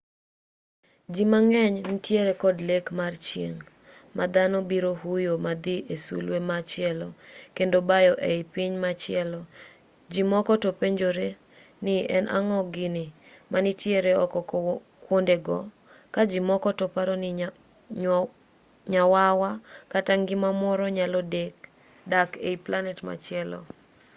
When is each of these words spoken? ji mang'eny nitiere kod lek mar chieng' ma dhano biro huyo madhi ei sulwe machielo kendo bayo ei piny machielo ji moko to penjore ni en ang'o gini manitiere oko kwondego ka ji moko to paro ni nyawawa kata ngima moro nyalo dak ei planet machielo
ji 1.13 1.23
mang'eny 1.33 1.75
nitiere 1.91 2.33
kod 2.43 2.57
lek 2.69 2.85
mar 2.99 3.13
chieng' 3.25 3.61
ma 4.17 4.25
dhano 4.33 4.59
biro 4.69 4.91
huyo 5.03 5.33
madhi 5.45 5.75
ei 5.93 6.01
sulwe 6.05 6.37
machielo 6.49 7.07
kendo 7.57 7.77
bayo 7.89 8.13
ei 8.29 8.41
piny 8.53 8.73
machielo 8.83 9.39
ji 10.11 10.21
moko 10.31 10.53
to 10.63 10.69
penjore 10.79 11.27
ni 11.85 11.95
en 12.17 12.25
ang'o 12.37 12.59
gini 12.75 13.05
manitiere 13.53 14.11
oko 14.23 14.39
kwondego 15.05 15.57
ka 16.13 16.21
ji 16.31 16.39
moko 16.49 16.69
to 16.79 16.85
paro 16.95 17.15
ni 17.23 17.29
nyawawa 18.93 19.51
kata 19.91 20.13
ngima 20.21 20.49
moro 20.61 20.85
nyalo 20.97 21.19
dak 22.11 22.29
ei 22.47 22.57
planet 22.65 22.97
machielo 23.07 23.59